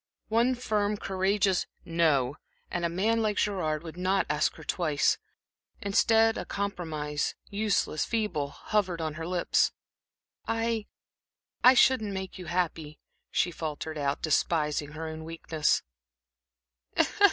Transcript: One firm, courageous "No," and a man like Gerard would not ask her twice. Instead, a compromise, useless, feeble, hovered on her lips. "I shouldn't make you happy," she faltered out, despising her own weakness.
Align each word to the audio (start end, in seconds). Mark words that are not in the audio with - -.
One 0.29 0.55
firm, 0.55 0.97
courageous 0.97 1.67
"No," 1.85 2.37
and 2.71 2.83
a 2.83 2.89
man 2.89 3.21
like 3.21 3.37
Gerard 3.37 3.83
would 3.83 3.97
not 3.97 4.25
ask 4.31 4.55
her 4.55 4.63
twice. 4.63 5.19
Instead, 5.79 6.39
a 6.39 6.43
compromise, 6.45 7.35
useless, 7.51 8.03
feeble, 8.03 8.49
hovered 8.49 8.99
on 8.99 9.13
her 9.13 9.27
lips. 9.27 9.71
"I 10.47 10.87
shouldn't 11.75 12.15
make 12.15 12.39
you 12.39 12.47
happy," 12.47 12.97
she 13.29 13.51
faltered 13.51 13.99
out, 13.99 14.23
despising 14.23 14.93
her 14.93 15.07
own 15.07 15.23
weakness. 15.23 15.83